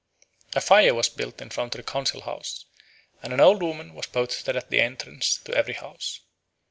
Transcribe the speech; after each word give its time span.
A 0.55 0.61
fire 0.61 0.95
was 0.95 1.09
built 1.09 1.43
in 1.43 1.51
front 1.51 1.75
of 1.75 1.85
the 1.85 1.91
council 1.91 2.21
house, 2.21 2.65
and 3.21 3.31
an 3.31 3.39
old 3.39 3.61
woman 3.61 3.93
was 3.93 4.07
posted 4.07 4.57
at 4.57 4.71
the 4.71 4.81
entrance 4.81 5.35
to 5.37 5.53
every 5.53 5.75
house. 5.75 6.21